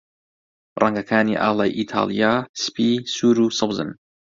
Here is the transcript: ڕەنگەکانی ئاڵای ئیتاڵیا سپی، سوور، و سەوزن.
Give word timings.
ڕەنگەکانی 0.81 1.39
ئاڵای 1.41 1.75
ئیتاڵیا 1.77 2.31
سپی، 2.63 2.89
سوور، 3.15 3.37
و 3.41 3.55
سەوزن. 3.59 3.89